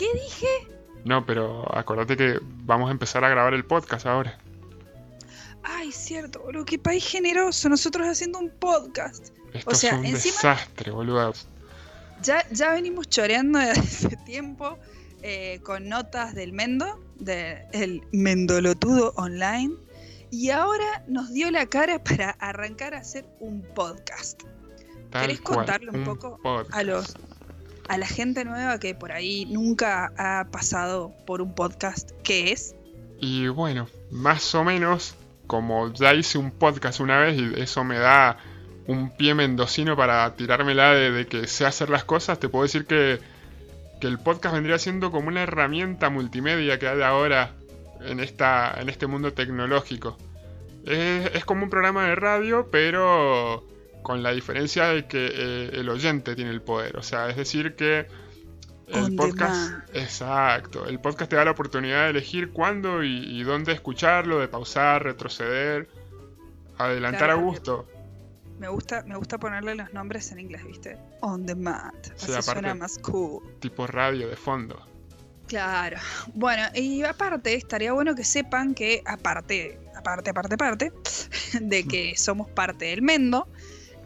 [0.00, 0.46] ¿Qué dije?
[1.04, 4.38] No, pero acordate que vamos a empezar a grabar el podcast ahora.
[5.62, 9.28] Ay, cierto, boludo, qué país generoso, nosotros haciendo un podcast.
[9.52, 11.34] Esto O sea, es un encima- desastre, boludo.
[12.22, 14.78] Ya, ya venimos choreando desde hace tiempo
[15.22, 19.74] eh, con notas del Mendo, del Mendolotudo Online,
[20.30, 24.42] y ahora nos dio la cara para arrancar a hacer un podcast.
[25.10, 26.74] Tal ¿Querés contarle un poco podcast.
[26.74, 27.14] A los
[27.90, 32.76] a la gente nueva que por ahí nunca ha pasado por un podcast, ¿qué es?
[33.18, 35.16] Y bueno, más o menos,
[35.48, 38.38] como ya hice un podcast una vez y eso me da
[38.86, 42.86] un pie mendocino para tirármela de, de que sé hacer las cosas, te puedo decir
[42.86, 43.18] que,
[44.00, 47.56] que el podcast vendría siendo como una herramienta multimedia que hay ahora
[48.02, 50.16] en, esta, en este mundo tecnológico.
[50.86, 53.66] Es, es como un programa de radio, pero
[54.02, 56.96] con la diferencia de que eh, el oyente tiene el poder.
[56.96, 58.06] O sea, es decir que
[58.88, 59.72] el On podcast...
[59.94, 60.86] Exacto.
[60.86, 65.04] El podcast te da la oportunidad de elegir cuándo y, y dónde escucharlo, de pausar,
[65.04, 65.88] retroceder,
[66.78, 67.86] adelantar Claro, a gusto.
[68.58, 70.98] Me gusta, me gusta ponerle los nombres en inglés, ¿viste?
[71.20, 71.94] On demand.
[72.14, 73.42] Así Sí, aparte- suena más cool.
[73.60, 74.84] Tipo radio de fondo.
[75.46, 75.96] Claro.
[76.34, 80.92] Bueno, y aparte, estaría bueno que sepan que, aparte, aparte, aparte, aparte,
[81.60, 83.48] de que somos parte del Mendo,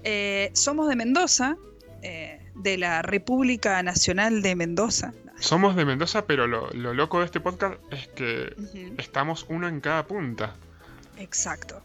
[0.04, 1.56] eh, somos de Mendoza,
[2.02, 5.12] eh, de la República Nacional de Mendoza.
[5.40, 8.54] Somos de Mendoza, pero lo, lo loco de este podcast es que
[8.98, 10.54] estamos uno en cada punta.
[11.18, 11.82] Exacto.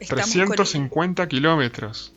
[0.00, 2.12] Estamos con- 350 kilómetros.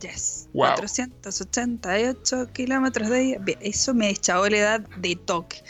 [0.00, 0.48] Yes.
[0.52, 0.74] Wow.
[0.76, 3.38] 488 kilómetros de.
[3.40, 5.62] Bien, Eso me echó la edad de toque.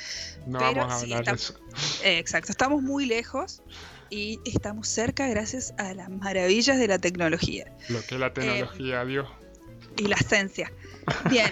[0.46, 1.54] No Pero vamos a sí, hablar de eso.
[2.04, 2.52] Eh, exacto.
[2.52, 3.62] Estamos muy lejos
[4.12, 9.26] y estamos cerca gracias a las maravillas de la tecnología Lo que la tecnología dio.
[9.96, 10.70] y la ciencia.
[11.30, 11.50] Bien.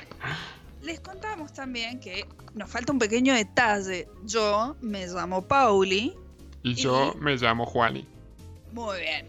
[0.82, 4.08] Les contamos también que nos falta un pequeño detalle.
[4.24, 6.14] Yo me llamo Pauli.
[6.62, 8.06] Y yo me llamo Juani.
[8.72, 9.26] Muy bien.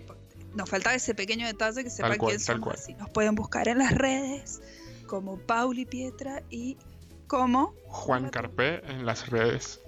[0.53, 2.73] Nos faltaba ese pequeño detalle que sepan cual, quién somos.
[2.73, 4.61] Así nos pueden buscar en las redes
[5.07, 6.77] como Pauli Pietra y
[7.27, 9.81] como Juan Carpé en las redes.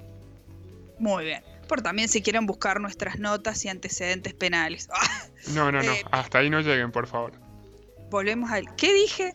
[1.00, 1.53] Muy bien.
[1.74, 4.88] Por también si quieren buscar nuestras notas y antecedentes penales.
[5.56, 5.92] No, no, no.
[5.92, 7.34] Eh, Hasta ahí no lleguen, por favor.
[8.12, 8.76] Volvemos al.
[8.76, 9.34] ¿Qué dije?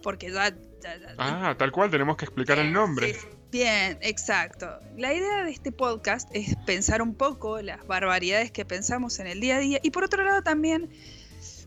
[0.00, 0.50] Porque ya.
[0.80, 3.12] ya- ya- Ah, tal cual, tenemos que explicar el nombre.
[3.14, 4.68] Sí, Bien, exacto.
[4.96, 9.40] La idea de este podcast es pensar un poco las barbaridades que pensamos en el
[9.40, 10.88] día a día y por otro lado también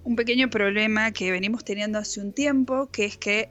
[0.06, 3.50] un pequeño problema que venimos teniendo hace un tiempo, que es que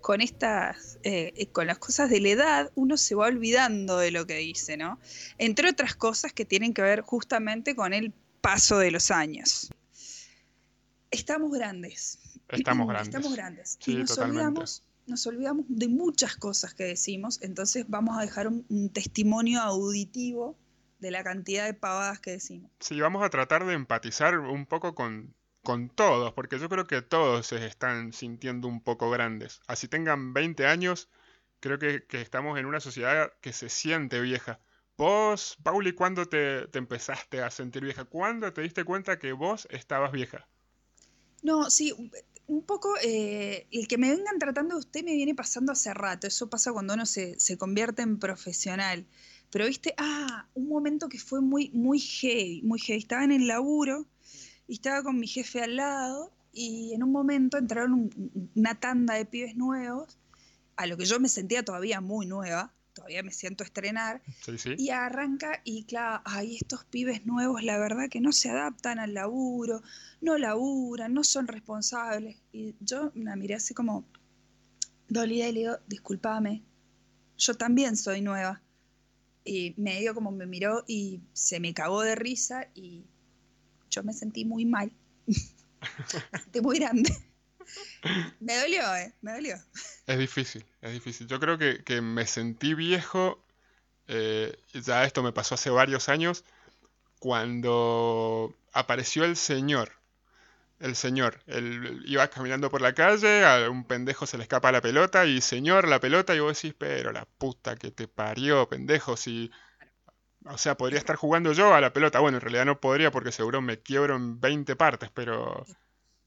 [0.00, 4.26] con estas, eh, con las cosas de la edad, uno se va olvidando de lo
[4.26, 4.98] que dice, ¿no?
[5.38, 9.70] Entre otras cosas que tienen que ver justamente con el paso de los años.
[11.10, 12.18] Estamos grandes.
[12.48, 13.08] Estamos grandes.
[13.08, 13.78] Estamos grandes.
[13.80, 14.40] Sí, y nos totalmente.
[14.40, 19.60] olvidamos, nos olvidamos de muchas cosas que decimos, entonces vamos a dejar un, un testimonio
[19.60, 20.56] auditivo
[21.00, 22.70] de la cantidad de pavadas que decimos.
[22.80, 27.02] Sí, vamos a tratar de empatizar un poco con, con todos, porque yo creo que
[27.02, 29.60] todos se están sintiendo un poco grandes.
[29.66, 31.08] Así tengan 20 años,
[31.60, 34.60] creo que, estamos en una sociedad que se siente vieja.
[34.96, 38.04] Vos, Pauli, ¿cuándo te, te empezaste a sentir vieja?
[38.04, 40.48] ¿Cuándo te diste cuenta que vos estabas vieja?
[41.42, 42.10] No, sí, un-
[42.46, 46.26] un poco eh, el que me vengan tratando de usted me viene pasando hace rato.
[46.26, 49.06] Eso pasa cuando uno se, se convierte en profesional.
[49.50, 52.98] Pero viste, ah, un momento que fue muy, muy heavy, muy heavy.
[53.00, 54.06] Estaba en el laburo
[54.70, 59.14] y estaba con mi jefe al lado y en un momento entraron un- una tanda
[59.14, 60.16] de pibes nuevos,
[60.76, 64.74] a lo que yo me sentía todavía muy nueva, todavía me siento estrenar, Sí, sí.
[64.78, 69.12] y arranca y claro, ay, estos pibes nuevos, la verdad que no se adaptan al
[69.14, 69.82] laburo,
[70.20, 72.36] no laburan, no son responsables.
[72.52, 74.04] Y yo la miré así como
[75.08, 76.62] dolida y le digo, discúlpame,
[77.38, 78.62] yo también soy nueva.
[79.44, 83.04] Y medio como me miró y se me cagó de risa y
[83.90, 84.92] yo me sentí muy mal.
[86.42, 87.10] Sentí muy grande.
[88.40, 89.56] Me dolió, eh, me dolió.
[90.06, 91.26] Es difícil, es difícil.
[91.26, 93.44] Yo creo que, que me sentí viejo,
[94.08, 96.44] eh, ya esto me pasó hace varios años,
[97.18, 99.92] cuando apareció el señor.
[100.80, 104.80] El señor, él iba caminando por la calle, a un pendejo se le escapa la
[104.80, 109.16] pelota y señor, la pelota, y vos decís, pero la puta que te parió, pendejo,
[109.16, 109.50] si...
[110.46, 112.20] O sea, podría estar jugando yo a la pelota.
[112.20, 115.66] Bueno, en realidad no podría porque seguro me quiebro en 20 partes, pero...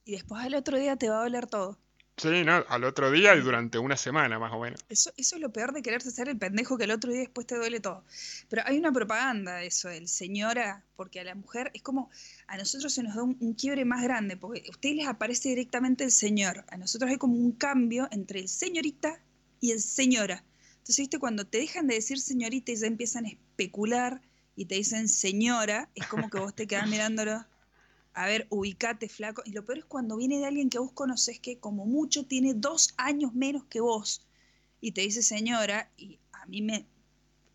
[0.05, 1.77] Y después al otro día te va a doler todo.
[2.17, 2.63] Sí, ¿no?
[2.69, 4.85] Al otro día y durante una semana más o menos.
[4.87, 7.47] Eso, eso es lo peor de quererse ser el pendejo que el otro día después
[7.47, 8.03] te duele todo.
[8.49, 12.11] Pero hay una propaganda de eso, del señora, porque a la mujer es como,
[12.45, 15.49] a nosotros se nos da un, un quiebre más grande, porque a ustedes les aparece
[15.49, 16.65] directamente el señor.
[16.67, 19.19] A nosotros hay como un cambio entre el señorita
[19.59, 20.43] y el señora.
[20.83, 24.21] Entonces, viste, cuando te dejan de decir señorita y ya empiezan a especular
[24.57, 27.45] y te dicen señora, es como que vos te quedás mirándolo.
[28.13, 29.43] A ver, ubicate, flaco.
[29.45, 32.53] Y lo peor es cuando viene de alguien que vos conoces que como mucho tiene
[32.53, 34.27] dos años menos que vos
[34.81, 36.85] y te dice señora y a mí me...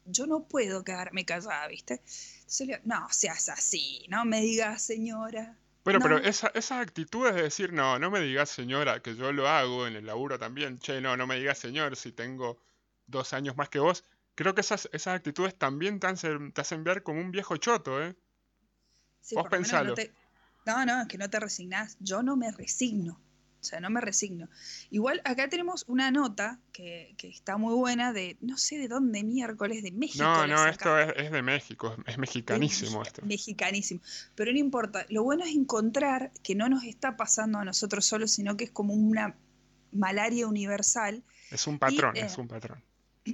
[0.06, 2.00] Yo no puedo quedarme callada, ¿viste?
[2.38, 5.54] Entonces, le digo, no seas así, no me digas señora.
[5.84, 6.24] Bueno, pero No.
[6.24, 9.86] esa, esa actitud es de decir, no, no me digas señora, que yo lo hago
[9.86, 10.78] en el laburo también.
[10.78, 12.58] Che, no, no me digas señor si tengo
[13.08, 14.04] dos años más que vos.
[14.36, 18.00] Creo que esas, esas actitudes también te hacen, te hacen ver como un viejo choto,
[18.02, 18.14] ¿eh?
[19.20, 19.90] Sí, Vos pensalo.
[19.90, 20.12] No, te-
[20.66, 21.96] no, no, es que no te resignás.
[22.00, 23.20] Yo no me resigno.
[23.60, 24.48] O sea, no me resigno.
[24.90, 29.24] Igual acá tenemos una nota que, que está muy buena de, no sé de dónde
[29.24, 30.22] miércoles, de México.
[30.24, 33.26] No, no, esto es, es de México, es, es Es mexicanísimo mexica- esto.
[33.26, 34.00] mexicanísimo.
[34.36, 35.04] Pero no importa.
[35.08, 38.70] Lo bueno es encontrar que no nos está pasando a nosotros solos, sino que es
[38.70, 39.34] como una
[39.90, 41.24] malaria universal.
[41.50, 42.80] Es un patrón, eh, es un patrón.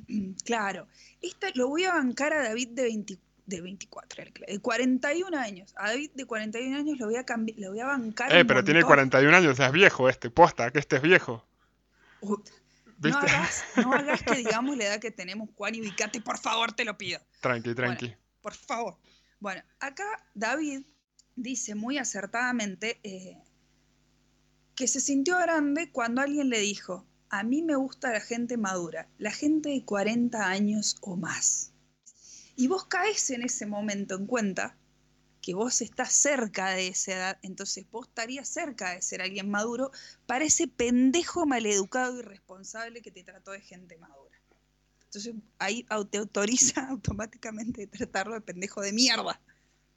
[0.45, 0.87] Claro.
[1.23, 5.39] Esta lo voy a bancar a David de 20 de 24, era claro, de 41
[5.39, 5.75] años.
[5.77, 8.65] A David de 41 años lo voy a cambiar, lo voy a bancar Eh, pero
[8.65, 8.97] tiene montón.
[8.97, 11.45] 41 años, es viejo este, posta, que este es viejo.
[12.23, 16.73] No hagas, no hagas que digamos la edad que tenemos Juan y ubicate, por favor,
[16.73, 17.21] te lo pido.
[17.41, 18.15] Tranqui, tranqui.
[18.41, 18.97] Por favor.
[19.41, 20.05] Bueno, acá
[20.35, 20.87] David
[21.37, 23.43] dice muy acertadamente eh,
[24.75, 29.09] que se sintió grande cuando alguien le dijo, a mí me gusta la gente madura,
[29.19, 31.73] la gente de 40 años o más.
[32.57, 34.77] Y vos caes en ese momento en cuenta
[35.41, 39.91] que vos estás cerca de esa edad, entonces vos estarías cerca de ser alguien maduro
[40.27, 44.41] para ese pendejo maleducado y irresponsable que te trató de gente madura.
[45.05, 49.41] Entonces ahí te autoriza automáticamente de tratarlo de pendejo de mierda.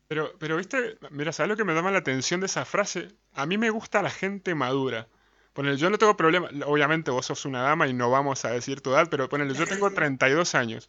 [0.07, 3.09] Pero, pero, viste, mira, ¿sabes lo que me llama la atención de esa frase?
[3.33, 5.09] A mí me gusta la gente madura.
[5.57, 8.81] Ponele, yo no tengo problema, obviamente vos sos una dama y no vamos a decir
[8.81, 10.88] tu edad, pero ponele, yo tengo 32 años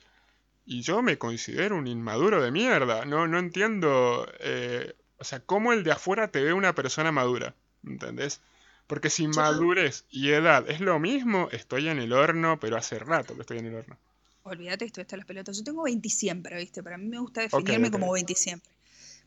[0.66, 3.06] y yo me considero un inmaduro de mierda.
[3.06, 7.54] No, no entiendo, eh, o sea, cómo el de afuera te ve una persona madura,
[7.82, 8.42] ¿entendés?
[8.86, 13.34] Porque si madurez y edad es lo mismo, estoy en el horno, pero hace rato
[13.36, 13.96] que estoy en el horno.
[14.42, 15.56] Olvídate esto, está las pelotas.
[15.56, 16.82] Yo tengo 20 siempre, ¿viste?
[16.82, 18.70] Para mí me gusta definirme como 20 siempre.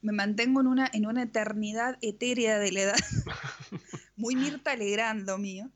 [0.02, 2.98] Me mantengo en una, en una eternidad etérea de la edad.
[4.16, 5.70] Muy Mirta Legrand, lo mío.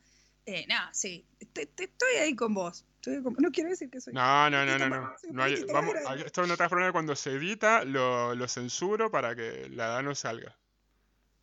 [0.45, 1.25] Eh, nada, sí.
[1.53, 2.85] Te- te- estoy ahí con vos.
[2.95, 4.13] Estoy con- No quiero decir que soy.
[4.13, 5.01] No, no, no, no, no.
[5.01, 5.95] más, No hay- vamos,
[6.25, 10.15] esto te das problema cuando se edita, lo, lo censuro para que la edad no
[10.15, 10.55] salga.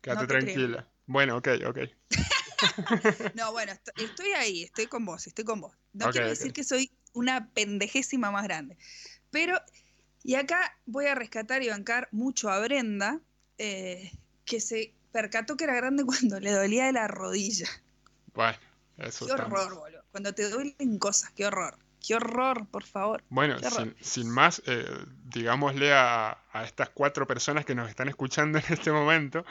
[0.01, 0.43] Quédate No te creo.
[0.45, 0.87] tranquila.
[1.05, 1.77] Bueno, ok, ok.
[3.35, 5.75] No, bueno, est- estoy ahí, estoy con vos, estoy con vos.
[5.93, 8.77] No Ok, quiero decir que soy una pendejésima más grande.
[9.31, 9.59] Pero,
[10.23, 13.19] y acá voy a rescatar y bancar mucho a Brenda,
[13.57, 14.11] eh,
[14.45, 17.67] que se percató que era grande cuando le dolía de la rodilla.
[18.33, 18.57] Bueno,
[18.97, 20.03] eso Qué horror, boludo.
[20.11, 21.77] Cuando te duelen cosas, qué horror.
[22.05, 23.23] Qué horror, por favor.
[23.29, 24.85] Bueno, sin, sin más, eh,
[25.23, 29.45] digámosle a, a estas cuatro personas que nos están escuchando en este momento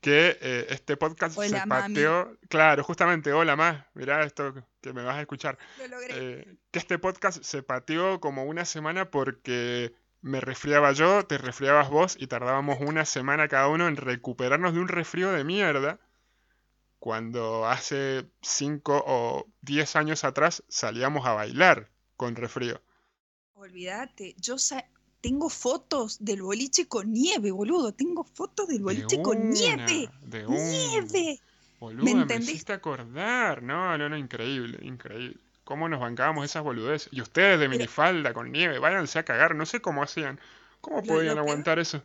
[0.00, 1.94] que eh, este podcast se mami.
[1.94, 2.36] pateó.
[2.48, 5.58] Claro, justamente, hola más, mirá esto que me vas a escuchar.
[5.78, 6.14] Lo logré.
[6.16, 11.90] Eh, que este podcast se pateó como una semana porque me resfriaba yo, te resfriabas
[11.90, 15.98] vos y tardábamos una semana cada uno en recuperarnos de un resfrío de mierda.
[16.98, 22.82] Cuando hace 5 o 10 años atrás salíamos a bailar con resfrío.
[23.54, 24.56] Olvídate, yo
[25.20, 27.92] tengo fotos del boliche con nieve, boludo.
[27.92, 30.10] Tengo fotos del De boliche con nieve.
[30.22, 30.46] de.
[30.46, 31.40] ¡Nieve!
[31.80, 32.50] Me entendés?
[32.50, 33.62] hiciste acordar.
[33.62, 35.40] No, no, no, increíble, increíble.
[35.70, 37.08] ¿Cómo nos bancábamos esas boludeces?
[37.12, 39.54] Y ustedes de minifalda con nieve, váyanse a cagar.
[39.54, 40.40] No sé cómo hacían.
[40.80, 42.02] ¿Cómo podían peor- aguantar eso?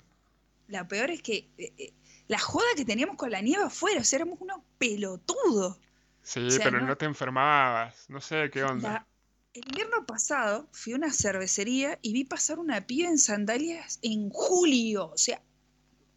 [0.67, 1.93] La peor es que eh, eh,
[2.27, 5.79] la joda que teníamos con la nieve afuera, o sea, éramos unos pelotudos.
[6.22, 8.07] Sí, o sea, pero no- no te enfermabas.
[8.07, 8.88] No sé qué onda.
[8.91, 9.07] La-
[9.55, 14.29] el invierno pasado fui a una cervecería y vi pasar una piba en sandalias en
[14.29, 15.41] julio, o sea,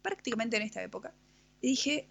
[0.03, 1.15] prácticamente en esta época.
[1.61, 2.07] Y dije,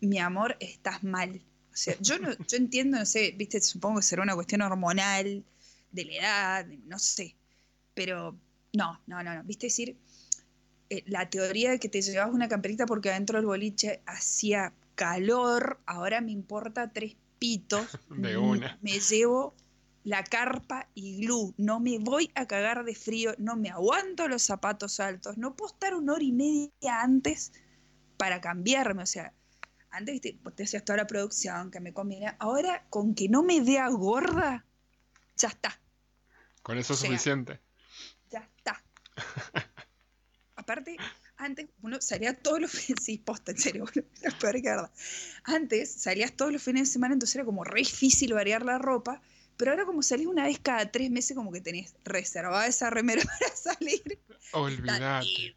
[0.00, 1.42] mi amor, estás mal.
[1.74, 5.44] O sea, yo no, yo entiendo, no sé, viste, supongo que será una cuestión hormonal,
[5.90, 7.34] de la edad, no sé.
[7.94, 8.38] Pero
[8.72, 9.42] no, no, no, no.
[9.42, 9.96] Viste decir,
[10.88, 15.80] eh, la teoría de que te llevabas una camperita porque adentro del boliche hacía calor,
[15.86, 17.86] ahora me importa tres pitos.
[18.08, 18.78] De una.
[18.82, 19.54] Me llevo
[20.04, 21.54] la carpa y glue.
[21.56, 25.72] No me voy a cagar de frío, no me aguanto los zapatos altos, no puedo
[25.72, 27.52] estar una hora y media antes
[28.16, 29.02] para cambiarme.
[29.02, 29.32] O sea,
[29.94, 32.34] antes te, te hacías toda la producción que me conviene.
[32.38, 34.66] Ahora, con que no me vea gorda,
[35.36, 35.80] ya está,
[36.62, 37.60] Con eso es o sea, suficiente.
[38.30, 38.84] ya está.
[40.56, 40.96] Aparte,
[41.36, 44.92] antes uno salía todos los fines, sí, posta, en serio, boludo, es peor que verdad.
[45.44, 49.20] Antes salías todos los fines de semana, entonces era como re difícil variar la ropa,
[49.56, 53.22] Pero ahora como salís una vez cada tres meses, como que tenés reservada esa remera
[53.40, 54.20] para salir.
[54.52, 55.56] Olvídate.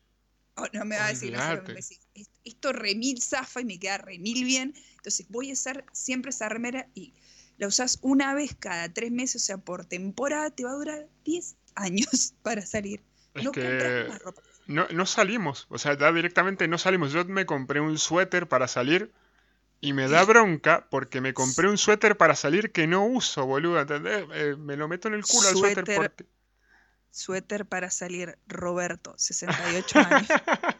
[0.55, 1.99] Oh, no me va a decir, no me decís.
[2.47, 4.73] Esto remil zafa y me queda remil bien.
[4.95, 7.13] Entonces voy a usar siempre esa remera y
[7.57, 11.07] la usás una vez cada tres meses, o sea, por temporada te va a durar
[11.25, 13.01] 10 años para salir.
[13.33, 14.41] Es no que- compras más ropa.
[14.67, 17.13] No, no salimos, o sea, ya directamente no salimos.
[17.13, 19.13] Yo me compré un suéter para salir
[19.79, 23.79] y me da bronca porque me compré un suéter para salir que no uso, boludo,
[23.79, 24.25] ¿entendés?
[24.33, 25.95] Eh, me lo meto en el culo al suéter Suéter.
[25.95, 26.25] porque...
[27.11, 30.27] Suéter para salir Roberto, 68 años.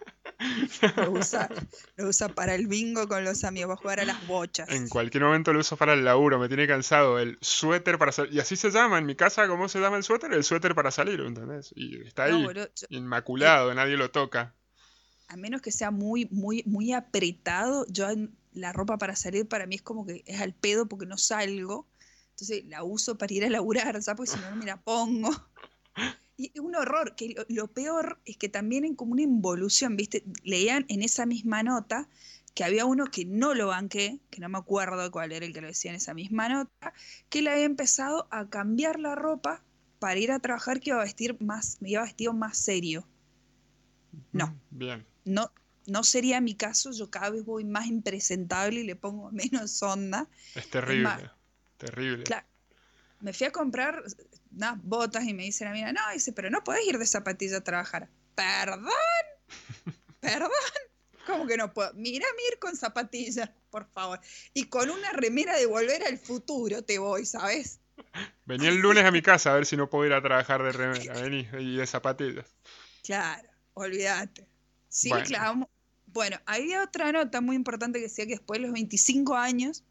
[0.97, 1.49] Lo usa,
[1.95, 4.69] lo usa para el bingo con los amigos, va a jugar a las bochas.
[4.69, 8.33] En cualquier momento lo uso para el laburo, me tiene cansado el suéter para salir.
[8.33, 10.31] Y así se llama en mi casa, ¿cómo se llama el suéter?
[10.33, 11.71] El suéter para salir, ¿entendés?
[11.75, 14.53] Y está No, ahí, boludo, yo- inmaculado, nadie lo toca.
[15.29, 18.07] a menos que sea muy, muy, muy apretado, yo
[18.53, 21.87] la ropa para salir para mí es como que es al pedo porque no salgo.
[22.31, 24.15] Entonces la uso para ir a laburar, ¿sabes?
[24.17, 25.29] Porque si no, no me la pongo.
[26.37, 30.23] Y un horror, que lo, lo peor es que también en como una involución, ¿viste?
[30.43, 32.07] Leían en esa misma nota
[32.57, 35.61] que había uno que no lo banqué, que no me acuerdo cuál era el que
[35.61, 36.91] lo decía en esa misma nota,
[37.29, 39.63] que él había empezado a cambiar la ropa
[39.99, 43.07] para ir a trabajar, que iba a vestir más, me iba vestido más serio.
[44.31, 44.59] No.
[44.71, 45.05] Bien.
[45.23, 45.51] No,
[45.85, 50.27] no sería mi caso, yo cada vez voy más impresentable y le pongo menos onda.
[50.55, 51.03] Es terrible.
[51.03, 51.21] más,
[51.77, 52.23] terrible.
[52.23, 52.47] Claro.
[53.21, 54.03] Me fui a comprar
[54.57, 57.57] unas botas y me dice la mina, no, dice, pero no podés ir de zapatilla
[57.57, 58.09] a trabajar.
[58.35, 58.91] ¿Perdón?
[60.19, 60.51] ¿Perdón?
[61.25, 61.93] ¿Cómo que no puedo?
[61.93, 64.19] Mira, ir con zapatillas, por favor.
[64.53, 67.79] Y con una remera de volver al futuro te voy, ¿sabes?
[68.45, 70.71] Vení el lunes a mi casa a ver si no puedo ir a trabajar de
[70.71, 71.13] remera.
[71.21, 72.45] Vení, y de zapatillas.
[73.03, 74.47] Claro, olvídate.
[74.89, 75.25] Sí, Bueno.
[75.25, 75.69] claro.
[76.07, 79.83] Bueno, había otra nota muy importante que decía que después de los 25 años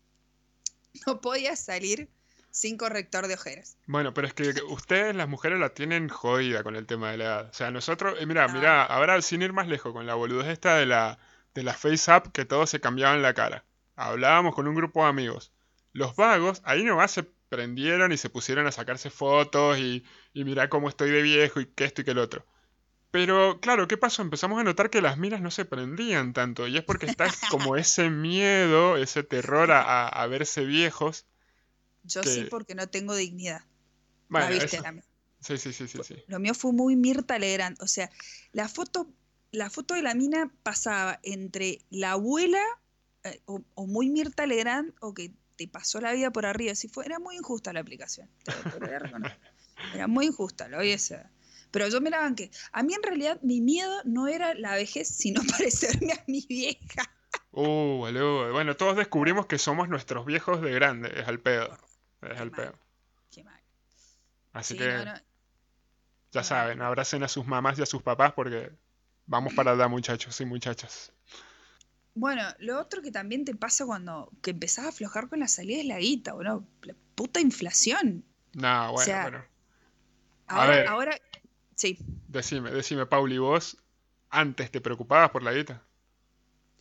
[1.06, 2.08] no podías salir
[2.56, 3.76] sin corrector de ojeras.
[3.86, 7.24] Bueno, pero es que ustedes, las mujeres, la tienen jodida con el tema de la
[7.24, 7.50] edad.
[7.50, 8.54] O sea, nosotros, eh, mira, No.
[8.54, 11.18] mira, ahora sin ir más lejos, con la boludez esta de la,
[11.54, 13.64] de la face up, que todos se cambiaban la cara.
[13.94, 15.52] Hablábamos con un grupo de amigos.
[15.92, 20.68] Los vagos, ahí nomás se prendieron y se pusieron a sacarse fotos y, y mirá
[20.70, 22.46] cómo estoy de viejo y que esto y que el otro.
[23.10, 24.22] Pero claro, ¿qué pasó?
[24.22, 26.66] Empezamos a notar que las minas no se prendían tanto.
[26.66, 31.26] Y es porque está como ese miedo, ese terror a- a verse viejos.
[32.06, 33.62] Yo Que- sí porque no tengo dignidad.
[34.28, 35.04] Bueno, la viste eso- la mía.
[35.40, 36.16] Sí, sí, sí, sí, sí.
[36.26, 37.80] Lo mío fue muy Mirta Legrand.
[37.80, 38.10] O sea,
[38.52, 39.08] la foto,
[39.52, 42.62] la foto de la mina pasaba entre la abuela
[43.22, 46.74] eh, o, o muy Mirta Legrand o que te pasó la vida por arriba.
[46.74, 48.28] Si fue, era muy injusta la aplicación.
[49.94, 51.18] Era muy injusta, lo decir.
[51.70, 52.50] Pero yo me la banqué.
[52.72, 57.10] A mí en realidad mi miedo no era la vejez, sino parecerme a mi vieja.
[57.52, 58.52] Uh, boludo.
[58.52, 61.12] Bueno, todos descubrimos que somos nuestros viejos de grande.
[61.20, 61.76] Es al pedo.
[62.20, 62.74] Es Qué al mal.
[63.30, 63.62] Qué mal.
[64.52, 65.14] Así Sí, que no, no.
[66.32, 66.44] ya no.
[66.44, 68.72] saben, abracen a sus mamás y a sus papás porque
[69.26, 71.12] vamos para allá, muchachos y muchachas.
[72.14, 75.78] Bueno, lo otro que también te pasa cuando que empezás a aflojar con la salida
[75.80, 76.66] es la guita, boludo.
[76.82, 78.24] La puta inflación.
[78.54, 79.44] No, bueno, sea, bueno.
[80.46, 80.88] Ahora, ver.
[80.88, 81.20] ahora,
[81.74, 81.98] sí.
[82.28, 83.78] Decime, decime, Pauli, vos
[84.30, 85.82] antes te preocupabas por la guita.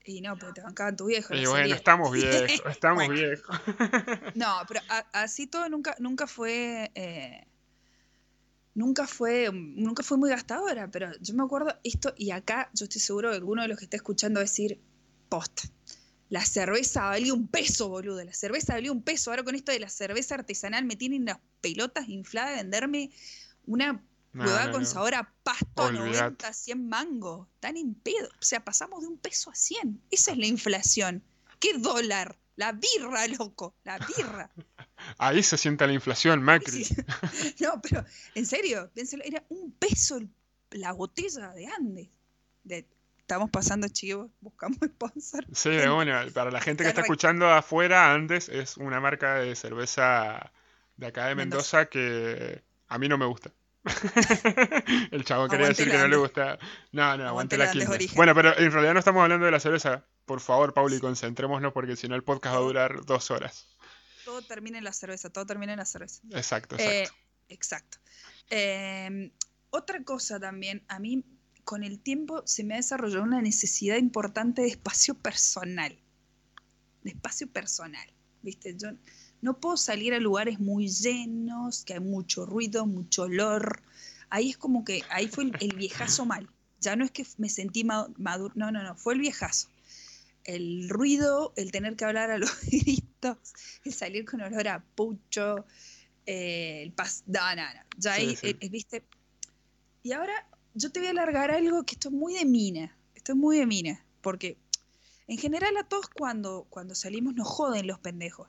[0.06, 1.34] Y no, pero te bancaban tu viejo.
[1.34, 3.14] Y bueno, estamos viejos, estamos Bueno.
[3.14, 3.58] viejos.
[4.36, 6.92] No, pero a- así todo nunca, nunca fue.
[6.96, 7.48] eh,
[8.74, 9.50] nunca fue.
[9.52, 13.36] Nunca fue muy gastadora, pero yo me acuerdo esto, y acá yo estoy seguro que
[13.38, 14.80] alguno de los que está escuchando decir,
[15.30, 15.66] post.
[16.30, 18.24] La cerveza valía un peso, boludo.
[18.24, 19.30] La cerveza valía un peso.
[19.32, 23.12] Ahora con esto de la cerveza artesanal me tienen las pelotas infladas de venderme
[23.68, 24.04] una
[24.36, 26.12] No, huevada no, con sabor a pasto a Olvidate.
[26.12, 27.48] 90, 100 mango.
[27.60, 28.27] Tan en pedo.
[28.27, 30.01] O sea, pasamos de un peso a 100.
[30.12, 31.24] Esa es la inflación.
[31.60, 32.38] ¿Qué dólar?
[32.58, 33.75] La birra, loco.
[33.84, 34.50] La birra.
[35.18, 36.84] Ahí se siente la inflación, Macri.
[36.84, 36.96] Sí.
[37.62, 40.20] No, pero en serio, piénselo, era un peso
[40.72, 42.10] la botella de Andes.
[42.63, 42.88] De-
[43.20, 45.46] estamos pasando chivos, buscamos sponsor.
[45.54, 46.27] Sí, una.
[46.34, 50.51] Para la gente que está escuchando afuera, Andes es una marca de cerveza
[50.98, 51.77] de acá de Mendoza.
[51.77, 53.51] Mendoza que a mí no me gusta.
[55.12, 56.58] El chavo quería decir que no le gusta.
[56.92, 58.15] No, no, Aguante aguante la Quilmes.
[58.15, 60.06] Bueno, pero en realidad no estamos hablando de la cerveza.
[60.25, 63.68] Por favor, Pauli, concentrémonos porque si no el podcast va a durar dos horas.
[64.24, 66.22] Todo termina en la cerveza, todo termina en la cerveza.
[66.32, 67.18] Exacto, Eh, exacto.
[67.50, 68.00] exacto.
[68.50, 69.32] Eh,
[69.70, 71.24] otra cosa también, a mí
[71.63, 76.00] con el tiempo se me ha desarrollado una necesidad importante de espacio personal.
[77.04, 78.15] De espacio personal.
[78.46, 78.75] ¿Viste?
[78.78, 78.92] Yo
[79.42, 83.82] no puedo salir a lugares muy llenos, que hay mucho ruido, mucho olor.
[84.30, 86.48] Ahí es como que, ahí fue el, el viejazo mal.
[86.80, 89.70] Ya no es que me sentí maduro, no, no, no, fue el viejazo.
[90.44, 93.38] El ruido, el tener que hablar a los gritos,
[93.84, 95.66] el salir con olor a pucho,
[96.25, 97.24] eh, el pas.
[97.25, 97.82] No, no, no.
[97.98, 98.48] Ya ahí, sí.
[98.48, 99.04] eh, eh, viste.
[100.04, 102.96] Y ahora yo te voy a alargar algo que esto es muy de mina.
[103.16, 104.06] Esto es muy de mina.
[104.22, 104.58] Porque
[105.27, 108.48] en general a todos cuando, cuando salimos nos joden los pendejos.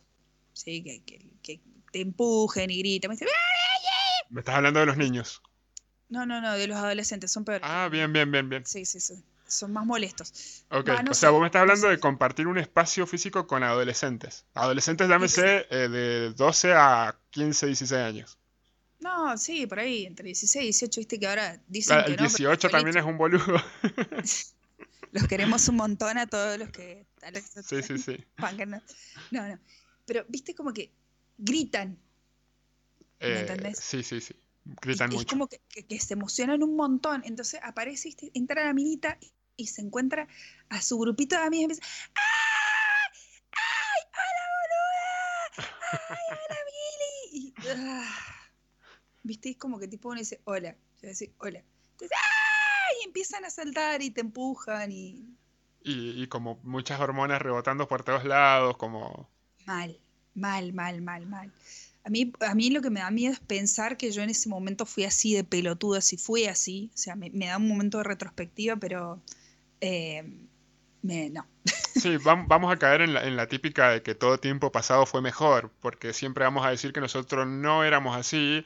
[0.53, 1.61] Sí, que, que- que
[1.93, 3.11] te empujen y gritan.
[3.11, 3.29] Me dicen.
[4.31, 5.43] Me estás hablando de los niños.
[6.09, 7.63] No, no, no, de los adolescentes, son peores.
[7.69, 8.65] Ah, bien, bien, bien, bien.
[8.67, 9.23] Sí, sí, sí.
[9.47, 10.65] Son más molestos.
[10.71, 13.63] Ok, no o sea, sé, vos me estás hablando de compartir un espacio físico con
[13.63, 14.45] adolescentes.
[14.55, 18.39] Adolescentes, llámese, eh, de 12 a 15, 16 años.
[18.99, 22.17] No, sí, por ahí, entre 16 y 18, viste que ahora dicen Ah, que el
[22.17, 22.23] no.
[22.23, 23.45] pero 18 también es un boludo.
[25.19, 27.07] Los queremos un montón a todos los que.
[27.23, 28.25] a los que Sí, sí, sí.
[29.31, 29.49] No, no.
[29.49, 29.59] no.
[30.05, 30.93] Pero viste como que
[31.39, 31.99] gritan.
[33.21, 33.79] ¿Me Eh, entendés?
[33.79, 34.35] sí, sí, sí.
[34.83, 37.23] Gritan y es como que, que- que se emocionan un montón.
[37.25, 38.31] Entonces aparece, ¿viste?
[38.35, 40.29] entra la minita y, y se encuentra
[40.69, 42.11] a su grupito de amigos y empieza.
[42.15, 43.21] ¡Ay!
[43.53, 44.03] ¡Ay!
[44.21, 45.77] ¡Hola, boluda!
[46.11, 47.17] ¡Ay, hola, Billy!
[47.33, 48.15] Y, ah,
[49.23, 49.49] ¿Viste?
[49.51, 50.73] Es como que tipo uno dice, hola.
[50.73, 51.65] Yo voy a decir, hola.
[51.93, 52.36] Entonces, ¡ay!
[53.17, 55.37] Empiezan a saltar y te empujan y.
[55.81, 59.31] Y, y como muchas hormonas rebotando por todos lados, como...
[59.67, 59.99] Mal,
[60.35, 61.53] mal, mal, mal, mal.
[62.05, 64.49] A mí, a mí lo que me da miedo es pensar que yo en ese
[64.49, 66.91] momento fui así de pelotuda, si fui así.
[66.95, 69.21] O sea, me, me da un momento de retrospectiva, pero
[69.81, 70.25] eh,
[71.03, 71.47] me, no.
[71.91, 75.07] Sí, vam- vamos a caer en la, en la típica de que todo tiempo pasado
[75.07, 78.65] fue mejor, porque siempre vamos a decir que nosotros no éramos así,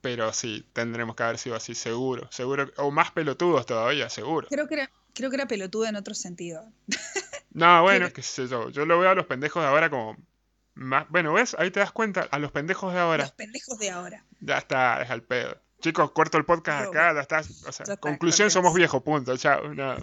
[0.00, 4.48] pero sí, tendremos que haber sido así, seguro, seguro, o más pelotudos todavía, seguro.
[4.48, 6.64] Creo que era, creo que era pelotuda en otro sentido.
[7.52, 10.16] No, bueno, qué sé yo, yo lo veo a los pendejos de ahora como
[10.74, 11.56] más, bueno, ¿ves?
[11.58, 14.24] Ahí te das cuenta, a los pendejos de ahora, Los pendejos de ahora.
[14.40, 15.60] ya está, es al pedo.
[15.80, 19.36] Chicos, corto el podcast acá, ya está, o sea, ya está, conclusión, somos viejos, punto,
[19.36, 19.96] chao, no.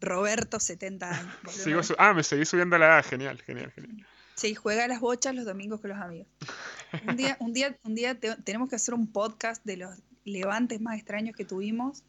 [0.00, 1.34] Roberto, 70 años.
[1.48, 4.06] Sigo ah, me seguí subiendo la edad, genial, genial, genial.
[4.42, 6.26] Sí, juega a las bochas los domingos con los amigos.
[7.08, 10.80] Un día, un día, un día te- tenemos que hacer un podcast de los levantes
[10.80, 12.02] más extraños que tuvimos.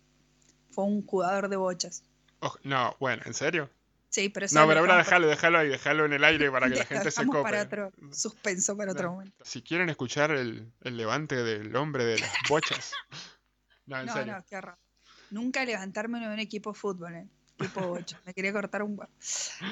[0.71, 2.03] Fue un jugador de bochas.
[2.39, 3.69] Oh, no, bueno, ¿en serio?
[4.09, 6.85] Sí, pero No, pero ahora déjalo, déjalo ahí, déjalo en el aire para que la
[6.85, 7.43] gente se cope.
[7.43, 9.11] para otro suspenso para otro No.
[9.13, 9.45] momento.
[9.45, 12.91] Si quieren escuchar el, el levante del hombre de las bochas.
[13.85, 14.33] No, en No, serio.
[14.37, 14.77] no, qué horror.
[15.29, 17.27] Nunca levantarme en un equipo de fútbol, ¿eh?
[17.59, 18.21] Equipo bocha.
[18.25, 19.11] Me quería cortar un huevo.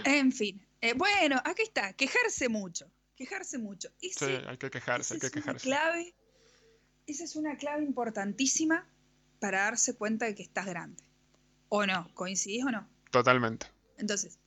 [0.06, 0.66] En fin.
[0.82, 1.94] Eh, bueno, aquí está.
[1.94, 2.92] Quejarse mucho.
[3.16, 3.90] Quejarse mucho.
[4.00, 5.64] Sí, hay que quejarse, hay que es quejarse.
[5.66, 6.16] clave.
[7.08, 8.88] Esa es una clave importantísima
[9.40, 11.04] para darse cuenta de que estás grande.
[11.70, 12.14] ¿O no?
[12.14, 12.88] ¿Coincidís o no?
[13.12, 13.68] Totalmente.
[13.98, 14.40] Entonces,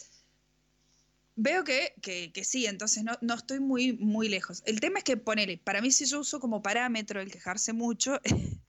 [1.36, 4.62] veo que, que- que sí, entonces no, no estoy muy, muy lejos.
[4.66, 8.20] El tema es que ponele, para mí si yo uso como parámetro el quejarse mucho,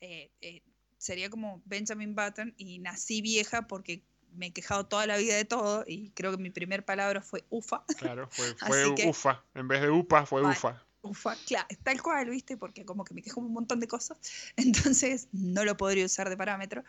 [0.00, 0.62] eh, eh,
[0.98, 4.02] sería como Benjamin Button y nací vieja porque
[4.34, 7.44] me he quejado toda la vida de todo y creo que mi primer palabra fue
[7.50, 7.84] ufa.
[7.98, 9.44] Claro, fue, Así fue que- ufa.
[9.54, 10.56] En vez de upa, fue Vale.
[10.56, 10.84] ufa.
[11.02, 12.58] Ufa, claro, tal cual, ¿viste?
[12.58, 14.18] Porque como que me quejo un montón de cosas,
[14.56, 16.84] entonces no lo podría usar de parámetro.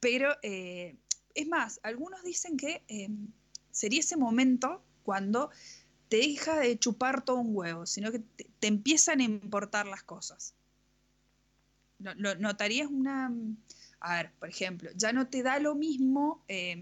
[0.00, 0.96] Pero eh,
[1.34, 3.08] es más, algunos dicen que eh,
[3.70, 5.50] sería ese momento cuando
[6.10, 10.02] te deja de chupar todo un huevo, sino que te, te empiezan a importar las
[10.02, 10.54] cosas.
[11.98, 13.32] No- no- ¿Notarías una...
[14.06, 16.76] A ver, por ejemplo, ya no te da lo mismo eh,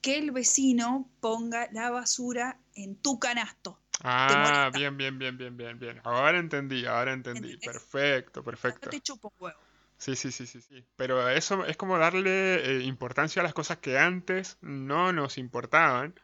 [0.00, 3.78] que el vecino ponga la basura en tu canasto.
[4.02, 6.00] Ah, bien, bien, bien, bien, bien, bien.
[6.04, 7.52] Ahora entendí, ahora entendí.
[7.52, 7.70] ¿Entendés?
[7.70, 8.86] Perfecto, perfecto.
[8.86, 9.58] No te chupa un huevo.
[9.98, 10.82] Sí, sí, sí, sí, sí.
[10.96, 16.18] Pero eso es como darle eh, importancia a las cosas que antes no nos importaban.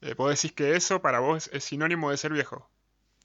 [0.00, 2.70] Eh, vos decís que eso para vos es sinónimo de ser viejo.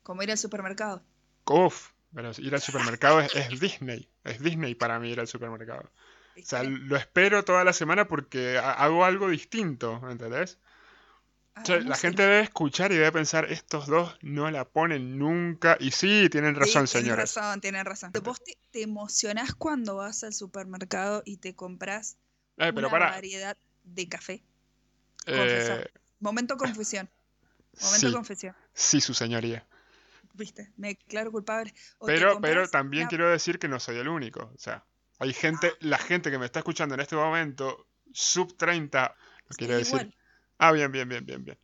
[0.02, 1.04] Como ir al supermercado.
[1.46, 4.10] Uf, pero ir al supermercado es, es Disney.
[4.26, 5.90] Es Disney para mí ir al supermercado.
[6.36, 10.60] O sea, lo espero toda la semana porque ha- hago algo distinto, ¿entendés?
[11.56, 15.18] O sea, Hagamos la gente debe escuchar y debe pensar, estos dos no la ponen
[15.18, 15.78] nunca.
[15.80, 17.36] Y sí, tienen Sí, razón, tienen señores.
[17.36, 18.12] razón, tienen razón.
[18.24, 22.18] ¿Vos te, te emocionás cuando vas al supermercado y te compras
[22.58, 23.12] Eh, pero una para.
[23.12, 24.44] variedad de café?
[25.28, 25.86] eh.
[26.20, 27.10] Momento confesión.
[27.82, 28.56] Momento sí, confesión.
[28.74, 29.66] sí, su señoría.
[30.34, 30.72] ¿Viste?
[30.78, 31.74] Me declaro culpable.
[32.00, 34.52] O Pero, pero también quiero decir que no soy el único.
[34.56, 34.86] O sea,
[35.20, 39.58] hay gente, la gente que me está escuchando en este momento, sub 30, no Sí,
[39.58, 39.96] quiero decir.
[39.96, 40.16] igual.
[40.58, 41.58] Ah, bien, bien, bien, bien, bien.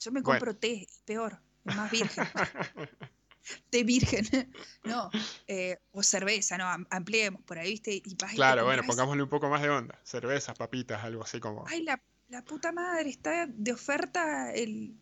[0.00, 0.38] Yo me Bueno.
[0.40, 2.24] compro té, es peor, más virgen.
[3.70, 4.52] té virgen.
[4.84, 5.10] No,
[5.46, 7.94] eh, o cerveza, no, am- ampliemos por ahí, ¿viste?
[7.94, 9.98] Y vas y Claro, bueno, pongámosle un poco más de onda.
[10.04, 11.64] Cervezas, papitas, algo así como.
[11.66, 14.94] Ay, la, la puta madre, está de oferta el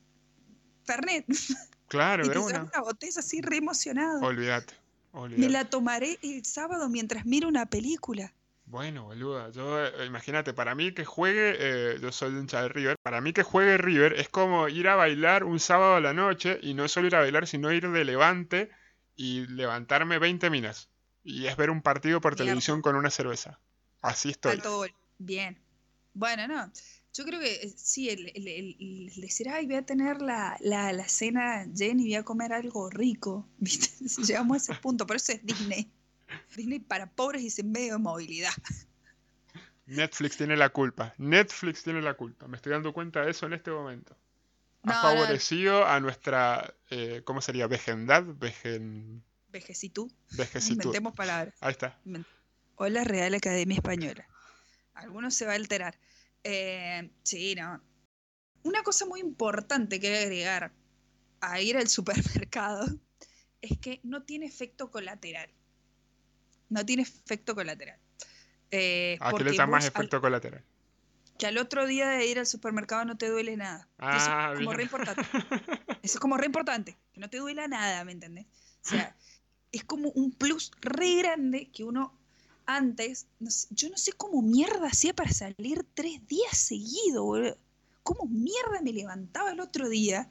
[0.85, 1.27] Fernet.
[1.89, 2.63] Claro, Y de una.
[2.65, 4.21] una botella así re emocionado.
[4.21, 4.75] Olvídate,
[5.15, 8.33] Me la tomaré el sábado mientras miro una película.
[8.67, 12.97] Bueno, boluda, yo eh, imagínate, para mí que juegue, eh, yo soy hincha de River,
[13.03, 16.59] para mí que juegue River es como ir a bailar un sábado a la noche
[16.63, 18.71] y no solo ir a bailar, sino ir de levante
[19.17, 20.89] y levantarme 20 minas.
[21.23, 22.45] Y es ver un partido por Mierda.
[22.45, 23.61] televisión con una cerveza.
[24.01, 24.53] Así estoy.
[24.53, 24.87] Alto.
[25.19, 25.59] Bien.
[26.15, 26.71] Bueno, no.
[27.17, 30.57] Yo creo que eh, sí, el, el- el- el decir, ay, voy a tener la,
[30.61, 33.49] la, la cena llena y voy a comer algo rico.
[33.59, 33.89] ¿Viste?
[34.27, 35.07] Llegamos a ese punto.
[35.07, 35.91] Por eso es Disney.
[36.57, 38.53] Disney para pobres y sin medio de movilidad.
[39.87, 41.15] Netflix tiene la culpa.
[41.19, 42.49] Netflix tiene la culpa.
[42.49, 44.17] Me estoy dando cuenta de eso en este momento.
[44.83, 45.03] Ha No, no.
[45.03, 47.67] favorecido a nuestra, eh, ¿cómo sería?
[47.67, 50.11] Vejendad, vejen, Vejecitud.
[50.33, 50.73] vejecitud.
[50.77, 51.55] Inventemos palabras.
[51.61, 51.99] Ahí está.
[52.77, 54.27] Hola Real Academia Española.
[54.95, 55.97] Alguno se va a alterar.
[56.45, 57.83] Eh, sí, no.
[58.63, 60.73] Una cosa muy importante que agregar
[61.41, 62.87] a ir al supermercado
[63.61, 65.51] es que no tiene efecto colateral.
[66.69, 67.99] No tiene efecto colateral.
[68.71, 70.65] Eh, ¿A qué le da más vos al- efecto colateral?
[71.37, 73.89] que al otro día de ir al supermercado no te duele nada.
[73.99, 74.77] Y eso Ah, es como bien.
[74.77, 75.23] re importante.
[76.03, 78.47] Eso es como re importante, que no te duela nada, ¿me entendés?
[78.47, 79.17] O sea,
[79.73, 82.17] es como un plus re grande que uno
[82.67, 87.59] antes, no sé- yo no sé cómo mierda hacía para salir tres días seguidos, boludo.
[88.03, 90.31] ¿Cómo mierda me levantaba el otro día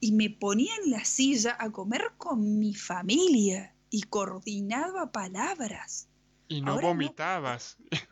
[0.00, 6.08] y me ponía en la silla a comer con mi familia y coordinaba palabras?
[6.48, 6.94] Y no Ahora no.
[6.94, 7.76] vomitabas.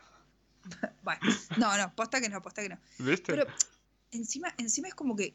[1.03, 1.19] Bueno,
[1.57, 2.77] no, no, posta que no, posta que no.
[2.99, 3.33] ¿Viste?
[3.33, 3.45] Pero
[4.11, 5.33] encima, encima es como que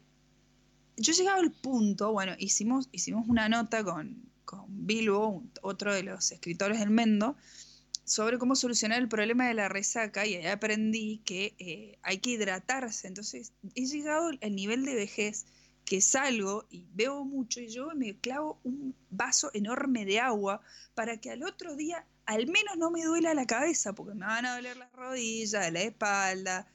[0.95, 6.31] yo llegaba al punto, bueno, hicimos, hicimos una nota con, con Bilbo, otro de los
[6.31, 7.35] escritores del Mendo,
[8.07, 12.31] sobre cómo solucionar el problema de la resaca y ahí aprendí que eh, hay que
[12.31, 13.07] hidratarse.
[13.07, 15.45] Entonces he llegado al nivel de vejez
[15.83, 20.61] que salgo y bebo mucho y yo me clavo un vaso enorme de agua
[20.95, 24.45] para que al otro día al menos no me duela la cabeza, porque me van
[24.45, 26.67] a doler las rodillas, la espalda,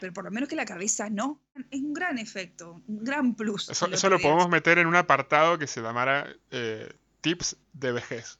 [0.00, 1.40] pero por lo menos que la cabeza no.
[1.70, 3.68] Es un gran efecto, un gran plus.
[3.68, 8.38] Eso, lo podemos meter en un apartado que se llamara eh, tips de vejez.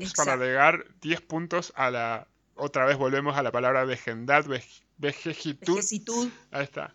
[0.00, 2.28] Tips para agregar 10 puntos a la...
[2.54, 6.30] Otra vez volvemos a la palabra vegendad, vej- vejejitud.
[6.50, 6.94] Ahí está.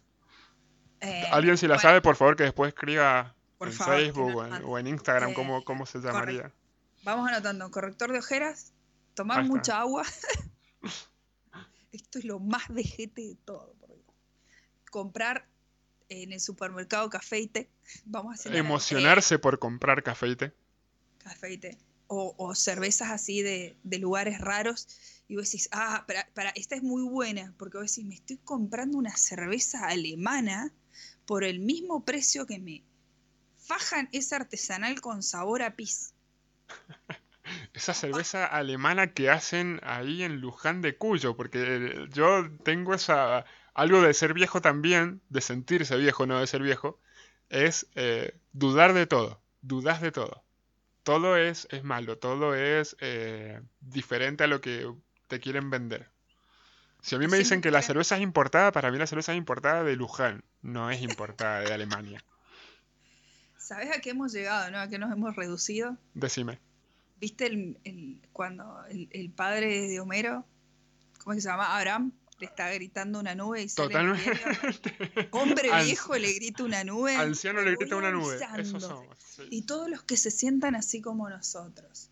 [1.02, 4.44] eh, Alguien si la bueno, sabe, por favor, que después escriba en favor, Facebook o
[4.44, 4.66] en, mande.
[4.68, 6.52] o en Instagram Eh, cómo, cómo se llamaría.
[7.04, 8.74] Vamos anotando, corrector de ojeras,
[9.16, 10.04] tomar mucha agua.
[11.92, 14.02] Esto es lo más vejete de todo, por Dios.
[14.92, 15.48] Comprar
[16.10, 17.70] en el supermercado café y té.
[18.06, 20.46] Vamos a hacer una- Emocionarse por comprar café y té.
[20.46, 20.54] eh,
[21.20, 21.78] café y té.
[22.10, 24.88] O, cervezas así de, lugares raros.
[25.28, 27.54] Y vos decís, ah, para, para, esta es muy buena.
[27.58, 30.72] Porque vos decís, me estoy comprando una cerveza alemana
[31.26, 32.84] por el mismo precio que me
[33.58, 36.14] fajan esa artesanal con sabor a pis.
[37.74, 43.46] Esa cerveza alemana que hacen ahí en Luján de Cuyo, porque eh, yo tengo esa
[43.74, 47.00] algo de ser viejo también, de sentirse viejo, no de ser viejo,
[47.50, 50.44] es eh, dudar de todo, dudas de todo.
[51.08, 54.94] Todo es, es malo, todo es eh, diferente a lo que
[55.30, 56.10] te quieren vender.
[57.02, 59.38] Si a mí me dicen que la cerveza es importada, para mí la cerveza es
[59.38, 62.22] importada de Luján, no es importada de Alemania.
[63.58, 64.80] ¿Sabes a qué hemos llegado, no?
[64.80, 65.96] A qué nos hemos reducido.
[66.14, 66.60] Decime.
[67.22, 70.46] ¿Viste el, el- cuando el, el padre de Homero,
[71.20, 71.78] ¿cómo es que se llama?
[71.78, 74.32] Abraham, le está gritando una nube y sale Totalmente.
[74.32, 75.28] piedra?
[75.32, 77.16] Hombre viejo le grita una nube.
[77.16, 78.38] Anciano le grita una nube.
[78.58, 79.18] Esos somos.
[79.20, 79.44] sí.
[79.50, 82.10] Y todos los que se sientan así como nosotros.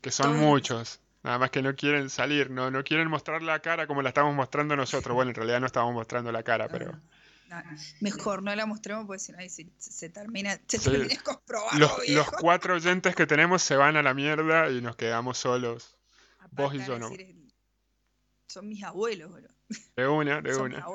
[0.00, 0.38] Que son Todos.
[0.40, 1.00] muchos.
[1.22, 4.34] Nada más que no quieren salir, no, no quieren mostrar la cara como la estamos
[4.34, 5.14] mostrando nosotros.
[5.14, 7.76] Bueno, en realidad no estamos mostrando la cara, No, pero no, no.
[8.00, 10.90] Mejor no la mostremos porque si no ahí se, se termina, se Sí.
[10.90, 14.96] termina comprobando, los, los cuatro oyentes que tenemos se van a la mierda y nos
[14.96, 15.98] quedamos solos.
[16.38, 17.10] Aparte vos y yo no.
[17.10, 17.36] decir,
[18.46, 19.48] Son mis abuelos, bro.
[19.96, 20.86] De una, de una.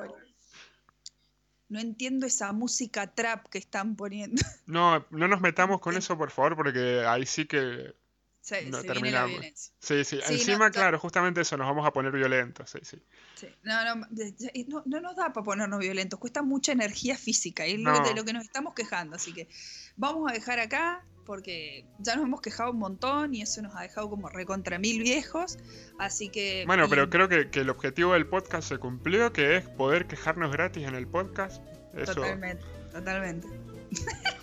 [1.68, 4.42] No entiendo esa música trap que están poniendo.
[4.68, 6.00] No, no nos metamos con Sí.
[6.00, 7.94] eso, por favor, porque ahí sí que...
[8.42, 9.74] Se, No, se viene la violencia.
[9.80, 10.20] Sí, sí.
[10.28, 10.72] Encima, claro.
[10.72, 12.70] claro, justamente eso, nos vamos a poner violentos.
[12.70, 12.98] Sí, sí.
[13.34, 13.48] Sí.
[13.64, 18.04] No, no, no, no nos da para ponernos violentos, cuesta mucha energía física, y es
[18.04, 19.16] de lo que nos estamos quejando.
[19.16, 19.48] Así que
[19.96, 23.82] vamos a dejar acá, porque ya nos hemos quejado un montón y eso nos ha
[23.82, 25.58] dejado como recontra mil viejos.
[26.00, 26.64] Así que.
[26.68, 30.08] Bueno, y- pero creo que, que el objetivo del podcast se cumplió, que es poder
[30.08, 31.62] quejarnos gratis en el podcast.
[31.96, 32.14] Eso.
[32.16, 33.48] Totalmente, totalmente.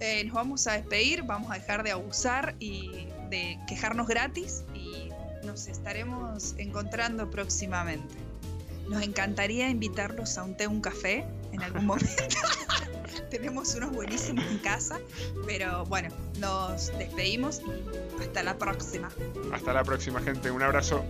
[0.00, 5.08] Eh, nos vamos a despedir, vamos a dejar de abusar y de quejarnos gratis y
[5.46, 8.14] nos estaremos encontrando próximamente.
[8.88, 12.10] Nos encantaría invitarlos a un té, un café en algún momento.
[13.30, 15.00] Tenemos unos buenísimos en casa,
[15.46, 16.08] pero bueno,
[16.38, 17.60] nos despedimos
[18.20, 19.10] hasta la próxima.
[19.52, 20.50] Hasta la próxima, gente.
[20.50, 21.04] Un abrazo.